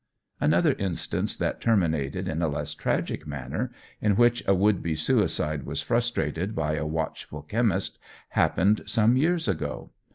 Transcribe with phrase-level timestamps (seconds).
[0.39, 5.61] Another instance that terminated in a less tragic manner, in which a would be suicide
[5.63, 7.99] was frustrated by a watchful chemist,
[8.31, 9.91] happened some years ago.